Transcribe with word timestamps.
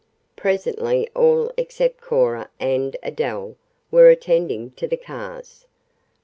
Presently 0.35 1.07
all 1.15 1.51
except 1.57 2.01
Cora 2.01 2.49
and 2.59 2.97
Adele 3.03 3.55
were 3.91 4.09
attending 4.09 4.71
to 4.71 4.87
the 4.87 4.97
cars. 4.97 5.67